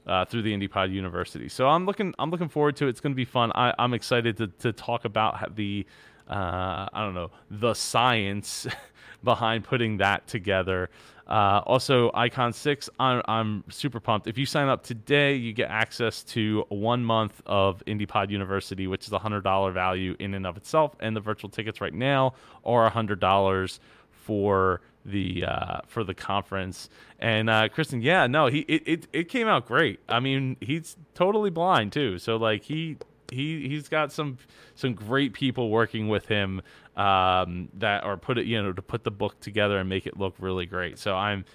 Uh, 0.05 0.25
through 0.25 0.41
the 0.41 0.53
IndiePod 0.53 0.91
University, 0.91 1.47
so 1.47 1.65
I'm 1.69 1.85
looking. 1.85 2.13
I'm 2.19 2.29
looking 2.29 2.49
forward 2.49 2.75
to 2.75 2.87
it. 2.87 2.89
It's 2.89 2.99
going 2.99 3.13
to 3.13 3.15
be 3.15 3.23
fun. 3.23 3.53
I, 3.55 3.73
am 3.79 3.93
excited 3.93 4.35
to, 4.35 4.47
to 4.47 4.73
talk 4.73 5.05
about 5.05 5.55
the, 5.55 5.85
uh, 6.29 6.87
I 6.93 7.01
don't 7.01 7.13
know, 7.13 7.31
the 7.49 7.73
science 7.73 8.67
behind 9.23 9.63
putting 9.63 9.97
that 9.97 10.27
together. 10.27 10.89
Uh, 11.25 11.61
also, 11.65 12.11
Icon 12.13 12.51
6, 12.51 12.89
I'm, 12.99 13.21
I'm 13.25 13.63
super 13.69 13.99
pumped. 13.99 14.27
If 14.27 14.37
you 14.37 14.45
sign 14.45 14.67
up 14.67 14.83
today, 14.83 15.35
you 15.35 15.53
get 15.53 15.69
access 15.69 16.21
to 16.23 16.65
one 16.67 17.03
month 17.03 17.41
of 17.45 17.81
IndiePod 17.87 18.29
University, 18.29 18.87
which 18.87 19.07
is 19.07 19.13
a 19.13 19.19
$100 19.19 19.73
value 19.73 20.15
in 20.19 20.33
and 20.33 20.45
of 20.45 20.57
itself. 20.57 20.95
And 20.99 21.15
the 21.15 21.21
virtual 21.21 21.49
tickets 21.49 21.79
right 21.79 21.93
now 21.93 22.33
are 22.65 22.89
$100 22.91 23.79
for 24.11 24.81
the 25.05 25.45
uh, 25.45 25.81
for 25.87 26.03
the 26.03 26.13
conference. 26.13 26.89
And 27.19 27.49
uh, 27.49 27.69
Kristen, 27.69 28.01
yeah, 28.01 28.27
no, 28.27 28.47
he 28.47 28.59
it, 28.59 28.83
it, 28.85 29.07
it 29.13 29.29
came 29.29 29.47
out 29.47 29.65
great. 29.67 29.99
I 30.07 30.19
mean, 30.19 30.57
he's 30.61 30.95
totally 31.13 31.49
blind 31.49 31.91
too, 31.91 32.17
so 32.19 32.37
like 32.37 32.63
he 32.63 32.97
he 33.33 33.67
he's 33.67 33.89
got 33.89 34.11
some 34.11 34.37
some 34.75 34.93
great 34.93 35.33
people 35.33 35.69
working 35.69 36.07
with 36.07 36.27
him 36.27 36.61
um, 36.95 37.69
that 37.73 38.03
are 38.03 38.17
put 38.17 38.37
it 38.37 38.45
you 38.45 38.61
know 38.61 38.73
to 38.73 38.81
put 38.81 39.03
the 39.03 39.11
book 39.11 39.39
together 39.39 39.77
and 39.77 39.89
make 39.89 40.05
it 40.07 40.17
look 40.17 40.35
really 40.39 40.65
great. 40.65 40.97
So 40.99 41.15
I'm 41.15 41.45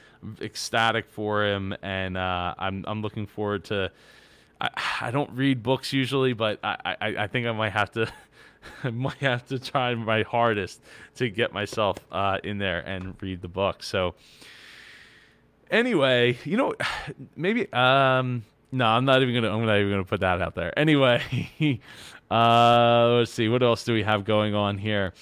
ecstatic 0.40 1.08
for 1.08 1.44
him, 1.44 1.74
and 1.82 2.16
uh, 2.16 2.54
I'm 2.58 2.84
I'm 2.86 3.02
looking 3.02 3.26
forward 3.26 3.64
to. 3.66 3.90
I, 4.60 4.70
I 5.02 5.10
don't 5.12 5.30
read 5.30 5.62
books 5.62 5.92
usually, 5.92 6.32
but 6.32 6.58
I, 6.64 6.96
I, 7.00 7.06
I 7.18 7.26
think 7.28 7.46
I 7.46 7.52
might 7.52 7.70
have 7.70 7.92
to 7.92 8.12
I 8.84 8.90
might 8.90 9.18
have 9.18 9.46
to 9.48 9.58
try 9.58 9.94
my 9.94 10.22
hardest 10.22 10.82
to 11.16 11.30
get 11.30 11.52
myself 11.52 11.98
uh, 12.10 12.38
in 12.42 12.58
there 12.58 12.80
and 12.80 13.14
read 13.20 13.42
the 13.42 13.48
book. 13.48 13.82
So 13.82 14.14
anyway, 15.70 16.38
you 16.44 16.56
know, 16.56 16.74
maybe 17.36 17.72
um, 17.72 18.44
no, 18.72 18.86
I'm 18.86 19.04
not 19.04 19.22
even 19.22 19.34
gonna. 19.34 19.54
I'm 19.54 19.64
not 19.64 19.78
even 19.78 19.90
gonna 19.90 20.04
put 20.04 20.20
that 20.20 20.40
out 20.40 20.54
there. 20.54 20.76
Anyway, 20.78 21.22
uh, 22.30 23.08
let's 23.18 23.32
see. 23.32 23.48
What 23.48 23.62
else 23.62 23.84
do 23.84 23.94
we 23.94 24.02
have 24.02 24.24
going 24.24 24.54
on 24.54 24.78
here? 24.78 25.14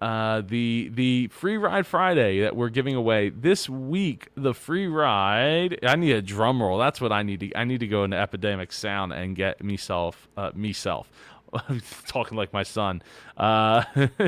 Uh, 0.00 0.42
the 0.46 0.90
the 0.92 1.28
free 1.28 1.56
ride 1.56 1.86
Friday 1.86 2.40
that 2.40 2.54
we're 2.54 2.68
giving 2.68 2.94
away 2.94 3.30
this 3.30 3.68
week. 3.68 4.28
The 4.34 4.52
free 4.52 4.86
ride. 4.86 5.78
I 5.82 5.96
need 5.96 6.12
a 6.12 6.22
drum 6.22 6.62
roll. 6.62 6.78
That's 6.78 7.00
what 7.00 7.12
I 7.12 7.22
need 7.22 7.40
to. 7.40 7.56
I 7.56 7.64
need 7.64 7.80
to 7.80 7.86
go 7.86 8.04
into 8.04 8.18
Epidemic 8.18 8.72
Sound 8.72 9.12
and 9.12 9.34
get 9.34 9.64
myself 9.64 10.28
uh, 10.36 10.50
myself. 10.54 11.10
talking 12.06 12.36
like 12.36 12.52
my 12.52 12.64
son. 12.64 13.02
Uh, 13.36 13.84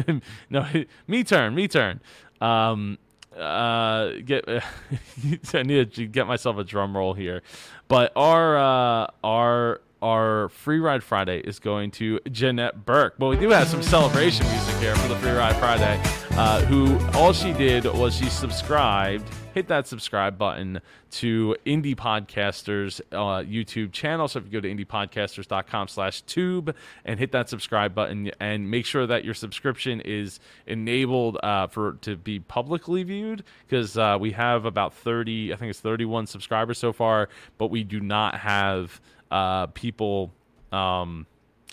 no, 0.51 0.67
me 1.07 1.25
turn. 1.25 1.55
Me 1.55 1.69
turn. 1.69 2.01
Um, 2.41 2.99
uh, 3.37 4.13
get 4.25 4.45
I 5.55 5.63
need 5.63 5.93
to 5.95 6.07
get 6.07 6.27
myself 6.27 6.59
a 6.59 6.65
drum 6.65 6.97
roll 6.97 7.15
here, 7.15 7.43
but 7.89 8.13
our 8.17 8.57
uh, 8.57 9.07
our 9.23 9.81
our 10.03 10.49
free 10.51 10.79
ride 10.79 11.03
Friday 11.03 11.41
is 11.41 11.59
going 11.59 11.91
to 11.91 12.21
Jeanette 12.31 12.85
Burke. 12.85 13.15
But 13.19 13.29
we 13.29 13.37
do 13.37 13.51
have 13.51 13.69
some 13.69 13.83
celebration 13.83 14.47
music 14.49 14.77
here 14.77 14.95
for 14.97 15.09
the 15.09 15.17
free 15.17 15.33
ride 15.33 15.57
Friday. 15.57 16.01
Uh, 16.33 16.61
who 16.67 16.99
all 17.19 17.33
she 17.33 17.53
did 17.53 17.85
was 17.85 18.15
she 18.15 18.27
subscribed, 18.27 19.29
hit 19.57 19.69
that 19.69 19.87
subscribe 19.87 20.37
button 20.37 20.83
to 21.11 21.57
Indie 21.65 21.97
Podcasters 21.97 23.01
uh, 23.11 23.43
YouTube 23.43 23.91
channel. 23.91 24.29
So 24.29 24.39
if 24.39 24.45
you 24.45 24.51
go 24.51 24.61
to 24.61 24.69
indiepodcasters.com 24.69 25.89
slash 25.89 26.21
tube 26.23 26.77
and 27.07 27.19
hit 27.19 27.33
that 27.33 27.49
subscribe 27.49 27.95
button 27.95 28.31
and 28.39 28.71
make 28.71 28.85
sure 28.85 29.07
that 29.07 29.25
your 29.25 29.33
subscription 29.33 30.03
is 30.03 30.41
enabled 30.67 31.39
uh, 31.43 31.69
for 31.69 31.93
to 32.03 32.17
be 32.17 32.39
publicly 32.39 33.03
viewed 33.03 33.45
because 33.67 33.97
uh, 33.97 34.19
we 34.21 34.33
have 34.33 34.67
about 34.67 34.93
30, 34.93 35.55
I 35.55 35.57
think 35.57 35.71
it's 35.71 35.81
31 35.81 36.27
subscribers 36.27 36.77
so 36.77 36.93
far, 36.93 37.31
but 37.57 37.69
we 37.69 37.83
do 37.83 37.99
not 37.99 38.39
have 38.39 39.01
uh, 39.31 39.69
people 39.69 40.35
um, 40.71 41.27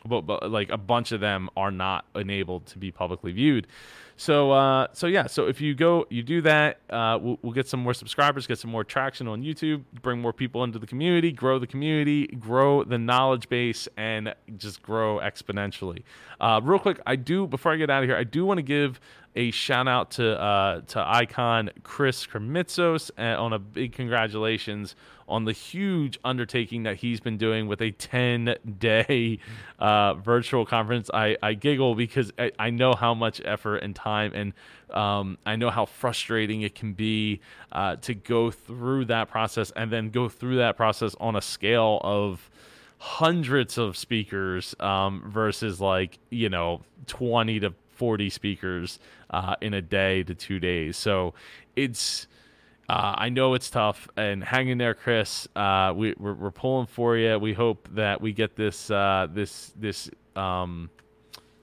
but, 0.06 0.22
but 0.22 0.52
like 0.52 0.70
a 0.70 0.78
bunch 0.78 1.12
of 1.12 1.20
them 1.20 1.50
are 1.56 1.72
not 1.72 2.06
enabled 2.16 2.66
to 2.68 2.78
be 2.78 2.92
publicly 2.92 3.32
viewed. 3.32 3.68
So 4.16 4.52
uh, 4.52 4.88
so 4.94 5.08
yeah, 5.08 5.28
so 5.28 5.48
if 5.48 5.60
you 5.60 5.74
go, 5.74 6.06
you 6.10 6.22
do 6.22 6.42
that, 6.42 6.80
uh, 6.90 7.18
we'll, 7.22 7.40
we'll, 7.42 7.52
get 7.52 7.68
some 7.68 7.80
more 7.80 7.94
subscribers, 7.94 8.46
get 8.46 8.60
some 8.60 8.70
more 8.70 8.84
traction 8.84 9.28
on 9.28 9.42
YouTube, 9.42 9.84
bring 10.02 10.22
more 10.22 10.34
people 10.34 10.64
into 10.64 10.78
the 10.78 10.86
community, 10.86 11.32
grow 11.32 11.58
the 11.58 11.68
community, 11.68 12.28
grow 12.28 12.84
the 12.84 12.98
knowledge 12.98 13.50
base, 13.50 13.88
and 13.98 14.34
just 14.58 14.84
grow 14.84 15.20
exponentially. 15.20 16.04
Uh, 16.40 16.62
real 16.64 16.80
quick, 16.80 17.00
I 17.08 17.16
do 17.16 17.48
before 17.48 17.72
I 17.72 17.78
get 17.78 17.90
out 17.90 18.04
of 18.04 18.10
here, 18.10 18.18
I 18.18 18.24
do 18.24 18.46
want 18.46 18.60
to 18.60 18.64
give 18.64 19.00
a 19.36 19.52
shout 19.52 19.88
out 19.88 20.12
to 20.12 20.40
uh, 20.40 20.82
to 20.82 21.00
icon 21.00 21.72
Chris 21.84 22.26
Krimitsos 22.26 23.12
uh, 23.18 23.42
on 23.42 23.54
a 23.54 23.60
big 23.60 23.94
congratulations 23.94 24.96
on 25.28 25.46
the 25.46 25.52
huge 25.52 26.20
undertaking 26.24 26.84
that 26.84 26.98
he's 26.98 27.20
been 27.20 27.38
doing 27.38 27.68
with 27.68 27.82
a 27.82 27.92
10 27.92 28.56
day 28.78 29.40
uh, 29.80 30.14
virtual 30.16 30.66
conference. 30.66 31.10
I, 31.14 31.38
I 31.42 31.54
giggle 31.54 31.96
because 31.96 32.32
I, 32.38 32.52
I, 32.60 32.70
know 32.70 32.94
how 32.94 33.14
much 33.14 33.42
effort 33.46 33.78
and 33.78 33.96
time 33.96 34.34
and 34.36 34.54
um, 34.96 35.38
I 35.46 35.56
know 35.56 35.70
how 35.70 35.86
frustrating 35.86 36.62
it 36.62 36.76
can 36.76 36.94
be 36.94 37.40
uh, 37.72 37.96
to 37.98 38.14
go 38.14 38.52
through 38.52 39.06
that 39.06 39.30
process 39.30 39.72
and 39.76 39.92
then 39.92 40.10
go 40.10 40.30
through 40.30 40.58
that 40.58 40.78
process 40.78 41.16
on 41.20 41.36
a 41.36 41.42
scale 41.42 42.00
of 42.04 42.52
hundreds 43.00 43.78
of 43.78 43.98
speakers 43.98 44.76
um, 44.80 45.24
versus 45.28 45.82
like, 45.82 46.20
you 46.30 46.50
know, 46.50 46.82
20 47.08 47.60
to 47.62 47.74
40 47.94 48.30
speakers 48.30 49.00
uh, 49.30 49.56
in 49.62 49.74
a 49.74 49.82
day 49.82 50.24
to 50.24 50.36
two 50.36 50.60
days. 50.60 50.98
So 50.98 51.34
it's 51.76 52.28
uh, 52.90 53.16
I 53.18 53.30
know 53.30 53.54
it's 53.54 53.70
tough, 53.70 54.10
and 54.18 54.44
hang 54.44 54.68
in 54.68 54.78
there, 54.78 54.94
Chris. 54.94 55.48
Uh, 55.56 55.94
we, 55.96 56.14
we're, 56.18 56.34
we're, 56.34 56.52
pulling 56.52 56.86
for 56.86 57.16
you. 57.16 57.40
We 57.40 57.54
hope 57.54 57.88
that 57.94 58.20
we 58.20 58.34
get 58.34 58.58
this 58.58 58.92
uh, 58.92 59.28
this 59.32 59.72
this 59.80 60.10
um, 60.36 60.90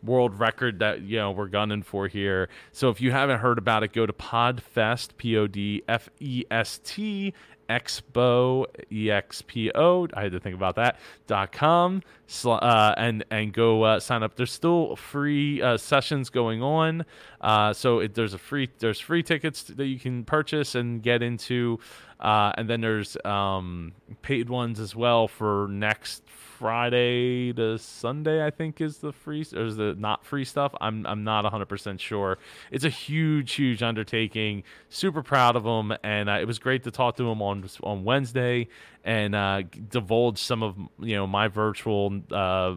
world 0.02 0.38
record 0.40 0.78
that 0.78 1.02
you 1.02 1.18
know 1.18 1.30
we're 1.30 1.48
gunning 1.48 1.82
for 1.82 2.08
here. 2.08 2.48
So 2.72 2.88
if 2.88 3.00
you 3.02 3.12
haven't 3.12 3.40
heard 3.40 3.58
about 3.58 3.82
it, 3.82 3.92
go 3.92 4.06
to 4.06 4.12
Podfest, 4.12 5.16
P 5.18 5.36
O 5.36 5.46
D 5.46 5.82
F 5.88 6.08
E 6.20 6.44
S 6.50 6.80
T 6.84 7.34
expo 7.70 8.66
expo 8.90 10.08
i 10.14 10.22
had 10.22 10.32
to 10.32 10.40
think 10.40 10.56
about 10.56 10.74
that 10.76 10.98
dot 11.26 11.52
com 11.52 12.02
uh, 12.44 12.94
and 12.96 13.24
and 13.30 13.52
go 13.52 13.82
uh, 13.82 13.98
sign 14.00 14.22
up. 14.22 14.36
There's 14.36 14.52
still 14.52 14.96
free 14.96 15.60
uh, 15.60 15.76
sessions 15.76 16.30
going 16.30 16.62
on. 16.62 17.04
Uh, 17.40 17.72
so 17.72 17.98
it, 18.00 18.14
there's 18.14 18.34
a 18.34 18.38
free 18.38 18.68
there's 18.78 19.00
free 19.00 19.22
tickets 19.22 19.62
that 19.64 19.86
you 19.86 19.98
can 19.98 20.24
purchase 20.24 20.74
and 20.74 21.02
get 21.02 21.22
into. 21.22 21.78
Uh, 22.20 22.52
and 22.56 22.68
then 22.68 22.82
there's 22.82 23.16
um, 23.24 23.92
paid 24.22 24.48
ones 24.48 24.78
as 24.78 24.94
well 24.94 25.26
for 25.26 25.66
next 25.70 26.22
Friday 26.60 27.54
to 27.54 27.78
Sunday, 27.78 28.44
I 28.44 28.50
think 28.50 28.82
is 28.82 28.98
the 28.98 29.14
free 29.14 29.46
or 29.56 29.64
is 29.64 29.78
the 29.78 29.94
not 29.94 30.26
free 30.26 30.44
stuff. 30.44 30.74
I'm 30.78 31.06
I'm 31.06 31.24
not 31.24 31.50
100% 31.50 31.98
sure. 31.98 32.36
It's 32.70 32.84
a 32.84 32.90
huge, 32.90 33.54
huge 33.54 33.82
undertaking. 33.82 34.64
Super 34.90 35.22
proud 35.22 35.56
of 35.56 35.64
him, 35.64 35.96
and 36.04 36.28
uh, 36.28 36.34
it 36.34 36.44
was 36.46 36.58
great 36.58 36.82
to 36.82 36.90
talk 36.90 37.16
to 37.16 37.30
him 37.30 37.40
on 37.40 37.66
on 37.82 38.04
Wednesday 38.04 38.68
and 39.04 39.34
uh, 39.34 39.62
divulge 39.88 40.36
some 40.36 40.62
of 40.62 40.76
you 40.98 41.16
know 41.16 41.26
my 41.26 41.48
virtual 41.48 42.20
uh, 42.30 42.74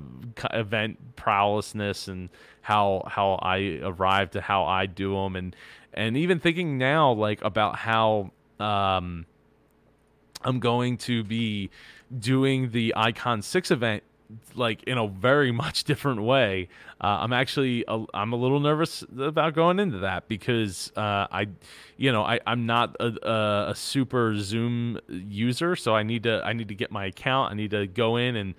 event 0.52 1.18
prowessness 1.18 2.08
and 2.08 2.30
how 2.62 3.04
how 3.06 3.34
I 3.42 3.82
arrived 3.84 4.32
to 4.34 4.42
how 4.42 4.64
I 4.64 4.86
do 4.86 5.14
them, 5.14 5.36
and 5.36 5.54
and 5.94 6.16
even 6.16 6.40
thinking 6.40 6.78
now 6.78 7.12
like 7.12 7.44
about 7.44 7.76
how. 7.76 8.32
Um, 8.62 9.26
I'm 10.46 10.60
going 10.60 10.98
to 11.00 11.24
be 11.24 11.70
doing 12.20 12.72
the 12.72 12.94
Icon 12.96 13.42
6 13.42 13.72
event 13.72 14.04
like 14.56 14.84
in 14.84 14.98
a 14.98 15.08
very 15.08 15.52
much 15.64 15.84
different 15.84 16.24
way. 16.24 16.70
Uh, 17.02 17.20
I'm 17.22 17.34
actually 17.34 17.86
I'm 17.88 18.34
a 18.34 18.36
little 18.36 18.60
nervous 18.60 19.04
about 19.18 19.54
going 19.54 19.80
into 19.80 20.00
that 20.00 20.28
because 20.28 20.92
uh, 20.96 21.28
I, 21.32 21.48
you 21.98 22.12
know, 22.12 22.24
I 22.24 22.40
I'm 22.46 22.66
not 22.66 22.96
a, 23.00 23.70
a, 23.70 23.76
super 23.76 24.36
Zoom 24.38 25.00
user, 25.08 25.76
so 25.76 25.96
I 25.96 26.04
need 26.04 26.24
to 26.24 26.42
I 26.44 26.54
need 26.54 26.70
to 26.70 26.76
get 26.76 26.92
my 26.92 27.06
account. 27.06 27.52
I 27.52 27.56
need 27.56 27.72
to 27.72 27.88
go 27.88 28.18
in 28.18 28.36
and 28.36 28.56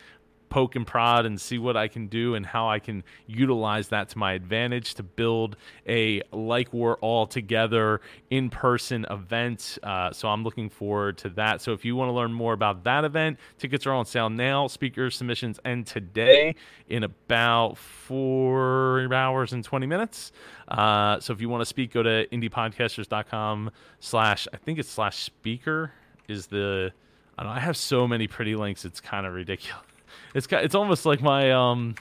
poke 0.48 0.76
and 0.76 0.86
prod 0.86 1.26
and 1.26 1.40
see 1.40 1.58
what 1.58 1.76
I 1.76 1.88
can 1.88 2.06
do 2.06 2.34
and 2.34 2.46
how 2.46 2.68
I 2.68 2.78
can 2.78 3.02
utilize 3.26 3.88
that 3.88 4.08
to 4.10 4.18
my 4.18 4.32
advantage 4.32 4.94
to 4.94 5.02
build 5.02 5.56
a 5.88 6.22
like 6.32 6.72
we're 6.72 6.94
all 6.96 7.26
together 7.26 8.00
in 8.30 8.50
person 8.50 9.06
event. 9.10 9.78
Uh, 9.82 10.12
so 10.12 10.28
I'm 10.28 10.44
looking 10.44 10.68
forward 10.68 11.18
to 11.18 11.28
that. 11.30 11.60
So 11.60 11.72
if 11.72 11.84
you 11.84 11.96
want 11.96 12.08
to 12.08 12.12
learn 12.12 12.32
more 12.32 12.52
about 12.52 12.84
that 12.84 13.04
event, 13.04 13.38
tickets 13.58 13.86
are 13.86 13.92
on 13.92 14.06
sale 14.06 14.30
now. 14.30 14.66
Speaker 14.68 15.10
submissions 15.10 15.58
end 15.64 15.86
today 15.86 16.54
in 16.88 17.02
about 17.02 17.76
four 17.78 19.12
hours 19.12 19.52
and 19.52 19.64
20 19.64 19.86
minutes. 19.86 20.32
Uh, 20.68 21.18
so 21.20 21.32
if 21.32 21.40
you 21.40 21.48
want 21.48 21.60
to 21.62 21.66
speak, 21.66 21.92
go 21.92 22.02
to 22.02 22.26
indiepodcasters.com 22.28 23.70
slash, 24.00 24.48
I 24.52 24.56
think 24.56 24.78
it's 24.78 24.88
slash 24.88 25.18
speaker 25.18 25.92
is 26.28 26.46
the, 26.46 26.92
I, 27.38 27.44
know, 27.44 27.50
I 27.50 27.60
have 27.60 27.76
so 27.76 28.06
many 28.06 28.26
pretty 28.26 28.54
links. 28.54 28.84
It's 28.84 29.00
kind 29.00 29.26
of 29.26 29.34
ridiculous. 29.34 29.93
It's 30.34 30.46
it's 30.50 30.74
almost 30.74 31.06
like 31.06 31.22
my 31.22 31.52
um, 31.52 31.94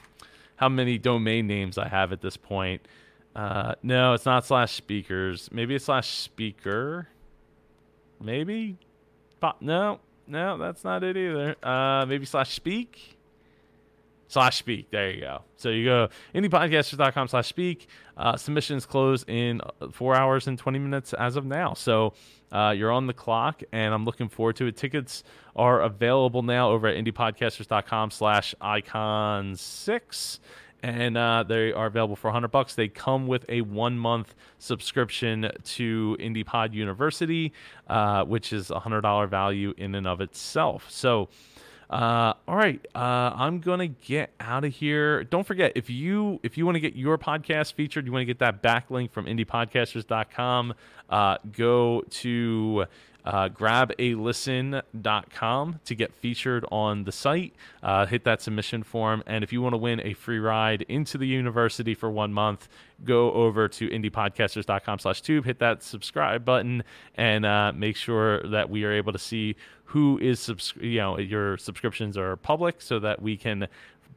how 0.56 0.68
many 0.68 0.98
domain 0.98 1.46
names 1.46 1.78
I 1.78 1.88
have 1.88 2.12
at 2.12 2.20
this 2.20 2.36
point. 2.36 2.86
Uh, 3.34 3.74
no, 3.82 4.12
it's 4.12 4.26
not 4.26 4.46
slash 4.46 4.72
speakers. 4.74 5.48
Maybe 5.52 5.74
it's 5.74 5.86
slash 5.86 6.08
speaker. 6.08 7.08
Maybe. 8.20 8.78
But 9.40 9.60
no, 9.60 10.00
no, 10.26 10.56
that's 10.56 10.84
not 10.84 11.02
it 11.02 11.16
either. 11.16 11.56
Uh, 11.62 12.06
maybe 12.06 12.26
slash 12.26 12.54
speak. 12.54 13.18
Slash 14.28 14.58
speak. 14.58 14.90
There 14.90 15.10
you 15.10 15.20
go. 15.20 15.42
So 15.56 15.68
you 15.70 15.84
go 15.84 16.08
indiepodcasters.com 16.34 17.28
slash 17.28 17.48
speak. 17.48 17.88
Uh, 18.16 18.36
submissions 18.36 18.86
close 18.86 19.24
in 19.26 19.60
uh, 19.60 19.88
four 19.90 20.14
hours 20.14 20.46
and 20.46 20.58
20 20.58 20.78
minutes 20.78 21.12
as 21.14 21.36
of 21.36 21.44
now. 21.44 21.74
So 21.74 22.14
uh, 22.52 22.74
you're 22.76 22.92
on 22.92 23.06
the 23.06 23.12
clock, 23.12 23.62
and 23.72 23.92
I'm 23.92 24.04
looking 24.04 24.28
forward 24.28 24.56
to 24.56 24.66
it. 24.66 24.76
Tickets 24.76 25.24
are 25.56 25.80
available 25.80 26.42
now 26.42 26.70
over 26.70 26.86
at 26.86 26.96
indiepodcasters.com 26.96 28.10
slash 28.10 28.54
icon 28.60 29.56
six 29.56 30.40
and 30.84 31.16
uh, 31.16 31.42
they 31.42 31.72
are 31.72 31.86
available 31.86 32.14
for 32.14 32.28
100 32.28 32.48
bucks. 32.48 32.74
They 32.74 32.88
come 32.88 33.26
with 33.26 33.46
a 33.48 33.62
one 33.62 33.96
month 33.98 34.34
subscription 34.58 35.50
to 35.64 36.16
IndiePod 36.20 36.74
University, 36.74 37.54
uh, 37.88 38.24
which 38.24 38.52
is 38.52 38.70
a 38.70 38.78
hundred 38.78 39.00
dollar 39.00 39.26
value 39.26 39.72
in 39.78 39.94
and 39.94 40.06
of 40.06 40.20
itself. 40.20 40.90
So. 40.90 41.28
Uh, 41.94 42.34
all 42.48 42.56
right, 42.56 42.84
uh, 42.96 42.98
I'm 43.36 43.60
gonna 43.60 43.86
get 43.86 44.32
out 44.40 44.64
of 44.64 44.74
here. 44.74 45.22
Don't 45.22 45.46
forget 45.46 45.70
if 45.76 45.88
you 45.88 46.40
if 46.42 46.58
you 46.58 46.64
want 46.66 46.74
to 46.74 46.80
get 46.80 46.96
your 46.96 47.16
podcast 47.18 47.74
featured, 47.74 48.04
you 48.04 48.10
want 48.10 48.22
to 48.22 48.26
get 48.26 48.40
that 48.40 48.64
backlink 48.64 49.12
from 49.12 49.26
indiepodcasters.com. 49.26 50.74
Uh, 51.08 51.38
go 51.52 52.02
to 52.10 52.86
uh, 53.24 53.48
grabalisten.com 53.48 55.80
to 55.84 55.94
get 55.94 56.12
featured 56.14 56.64
on 56.70 57.04
the 57.04 57.12
site. 57.12 57.54
Uh, 57.82 58.04
hit 58.06 58.24
that 58.24 58.42
submission 58.42 58.82
form. 58.82 59.22
And 59.26 59.44
if 59.44 59.52
you 59.52 59.62
want 59.62 59.72
to 59.72 59.78
win 59.78 60.00
a 60.04 60.12
free 60.14 60.38
ride 60.38 60.82
into 60.82 61.18
the 61.18 61.26
university 61.26 61.94
for 61.94 62.10
one 62.10 62.32
month, 62.32 62.68
go 63.04 63.32
over 63.32 63.68
to 63.68 63.88
indiepodcasters.com 63.88 64.98
slash 64.98 65.22
tube, 65.22 65.44
hit 65.44 65.60
that 65.60 65.82
subscribe 65.82 66.44
button, 66.44 66.84
and 67.14 67.46
uh, 67.46 67.72
make 67.74 67.96
sure 67.96 68.42
that 68.48 68.70
we 68.70 68.84
are 68.84 68.92
able 68.92 69.12
to 69.12 69.18
see 69.18 69.56
who 69.86 70.18
is, 70.18 70.40
subs- 70.40 70.74
you 70.80 70.98
know, 70.98 71.18
your 71.18 71.56
subscriptions 71.56 72.18
are 72.18 72.36
public 72.36 72.82
so 72.82 72.98
that 72.98 73.22
we 73.22 73.36
can 73.36 73.68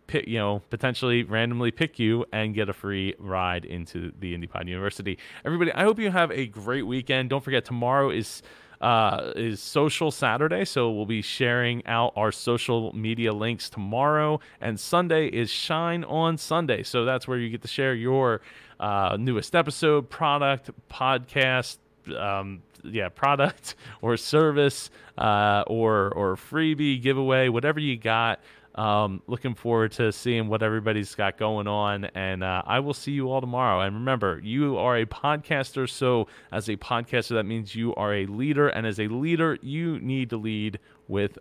pick, 0.07 0.27
you 0.27 0.37
know, 0.37 0.61
potentially 0.69 1.23
randomly 1.23 1.71
pick 1.71 1.99
you 1.99 2.25
and 2.31 2.55
get 2.55 2.69
a 2.69 2.73
free 2.73 3.13
ride 3.19 3.65
into 3.65 4.11
the 4.19 4.35
IndiePod 4.35 4.67
University. 4.67 5.19
Everybody, 5.45 5.71
I 5.73 5.83
hope 5.83 5.99
you 5.99 6.09
have 6.09 6.31
a 6.31 6.47
great 6.47 6.87
weekend. 6.87 7.29
Don't 7.29 7.43
forget, 7.43 7.65
tomorrow 7.65 8.09
is 8.09 8.41
uh, 8.81 9.31
is 9.35 9.59
Social 9.59 10.11
Saturday, 10.11 10.65
so 10.65 10.91
we'll 10.91 11.05
be 11.05 11.21
sharing 11.21 11.85
out 11.85 12.13
our 12.15 12.31
social 12.31 12.93
media 12.93 13.33
links 13.33 13.69
tomorrow. 13.69 14.39
And 14.61 14.79
Sunday 14.79 15.27
is 15.27 15.49
Shine 15.49 16.03
on 16.03 16.37
Sunday, 16.37 16.83
so 16.83 17.05
that's 17.05 17.27
where 17.27 17.37
you 17.37 17.49
get 17.49 17.61
to 17.63 17.67
share 17.67 17.93
your 17.95 18.41
uh, 18.79 19.17
newest 19.19 19.55
episode, 19.55 20.09
product, 20.09 20.69
podcast, 20.91 21.77
um, 22.15 22.61
yeah, 22.83 23.09
product 23.09 23.75
or 24.01 24.17
service, 24.17 24.89
uh, 25.17 25.63
or 25.67 26.11
or 26.13 26.35
freebie 26.35 27.01
giveaway, 27.01 27.49
whatever 27.49 27.79
you 27.79 27.97
got. 27.97 28.39
Um, 28.77 29.23
looking 29.25 29.55
forward 29.55 29.93
to 29.93 30.11
seeing 30.11 30.49
what 30.49 30.61
everybody's 30.61 31.15
got 31.15 31.39
going 31.39 31.67
on, 31.67 32.05
and 32.05 32.43
uh, 32.43 32.61
I 32.65 32.79
will 32.79 32.93
see 32.93 33.11
you 33.11 33.31
all 33.31 33.41
tomorrow. 33.41 33.81
And 33.81 33.95
remember, 33.95 34.39
you 34.43 34.77
are 34.77 34.97
a 34.97 35.05
podcaster, 35.07 35.89
so 35.89 36.27
as 36.51 36.69
a 36.69 36.77
podcaster, 36.77 37.29
that 37.29 37.45
means 37.45 37.73
you 37.73 37.95
are 37.95 38.13
a 38.13 38.27
leader, 38.27 38.67
and 38.67 38.85
as 38.85 38.99
a 38.99 39.07
leader, 39.07 39.57
you 39.63 39.99
need 39.99 40.29
to 40.29 40.37
lead 40.37 40.77
with 41.07 41.39